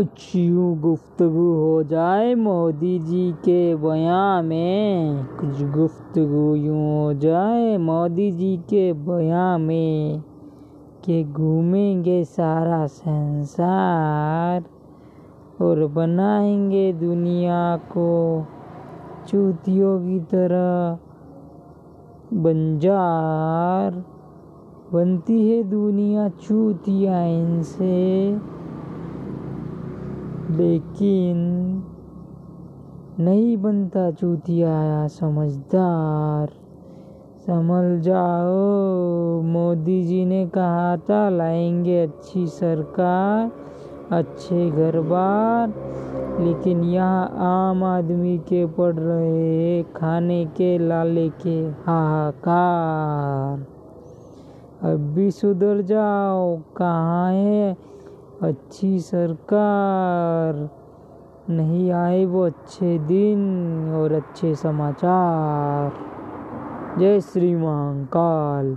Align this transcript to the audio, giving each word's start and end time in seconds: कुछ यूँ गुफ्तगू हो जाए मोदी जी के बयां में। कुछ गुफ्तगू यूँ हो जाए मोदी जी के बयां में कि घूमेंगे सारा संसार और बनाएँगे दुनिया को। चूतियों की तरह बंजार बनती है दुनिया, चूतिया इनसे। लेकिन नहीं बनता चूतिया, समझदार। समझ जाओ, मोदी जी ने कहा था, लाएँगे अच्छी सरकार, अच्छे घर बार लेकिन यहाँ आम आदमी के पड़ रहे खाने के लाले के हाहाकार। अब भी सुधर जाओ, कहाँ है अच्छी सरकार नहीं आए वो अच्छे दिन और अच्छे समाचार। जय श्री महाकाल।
कुछ 0.00 0.36
यूँ 0.36 0.80
गुफ्तगू 0.80 1.54
हो 1.54 1.82
जाए 1.82 2.34
मोदी 2.34 2.98
जी 2.98 3.32
के 3.32 3.74
बयां 3.74 4.42
में। 4.42 5.24
कुछ 5.24 5.62
गुफ्तगू 5.62 6.54
यूँ 6.54 7.04
हो 7.04 7.14
जाए 7.14 7.76
मोदी 7.76 8.30
जी 8.30 8.56
के 8.56 8.92
बयां 8.92 9.58
में 9.58 10.22
कि 11.04 11.24
घूमेंगे 11.24 12.24
सारा 12.24 12.86
संसार 12.86 14.64
और 15.64 15.86
बनाएँगे 15.86 16.92
दुनिया 16.92 17.76
को। 17.76 18.44
चूतियों 19.28 20.00
की 20.00 20.20
तरह 20.20 20.98
बंजार 22.42 24.04
बनती 24.92 25.50
है 25.50 25.62
दुनिया, 25.62 26.28
चूतिया 26.28 27.24
इनसे। 27.24 28.38
लेकिन 30.50 31.36
नहीं 33.20 33.56
बनता 33.56 34.10
चूतिया, 34.10 35.06
समझदार। 35.06 36.48
समझ 37.46 38.00
जाओ, 38.04 39.42
मोदी 39.42 40.02
जी 40.04 40.24
ने 40.24 40.46
कहा 40.46 40.96
था, 40.96 41.28
लाएँगे 41.28 42.02
अच्छी 42.02 42.46
सरकार, 42.46 43.50
अच्छे 44.12 44.70
घर 44.70 45.00
बार 45.00 45.72
लेकिन 46.40 46.84
यहाँ 46.84 47.34
आम 47.38 47.84
आदमी 47.84 48.38
के 48.38 48.66
पड़ 48.66 48.94
रहे 48.94 49.82
खाने 49.82 50.44
के 50.44 50.78
लाले 50.78 51.28
के 51.28 51.60
हाहाकार। 51.68 53.66
अब 54.92 55.00
भी 55.00 55.30
सुधर 55.30 55.80
जाओ, 55.82 56.56
कहाँ 56.76 57.32
है 57.32 57.89
अच्छी 58.42 59.00
सरकार 59.00 60.70
नहीं 61.50 61.92
आए 61.92 62.24
वो 62.24 62.46
अच्छे 62.46 62.98
दिन 62.98 63.40
और 63.94 64.12
अच्छे 64.12 64.54
समाचार। 64.54 65.92
जय 66.98 67.20
श्री 67.20 67.56
महाकाल। 67.56 68.76